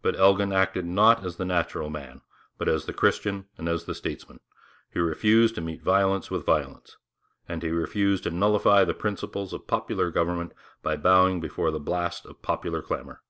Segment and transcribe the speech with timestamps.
[0.00, 2.20] But Elgin acted not as the natural man,
[2.56, 4.38] but as the Christian and the statesman,
[4.92, 6.98] He refused to meet violence with violence;
[7.48, 10.52] and he refused to nullify the principles of popular government
[10.84, 13.22] by bowing before the blast of popular clamour.